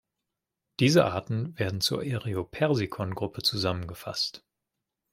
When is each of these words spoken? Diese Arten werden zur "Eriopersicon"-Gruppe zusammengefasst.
Diese 0.79 1.05
Arten 1.05 1.55
werden 1.59 1.79
zur 1.79 2.03
"Eriopersicon"-Gruppe 2.03 3.43
zusammengefasst. 3.43 4.43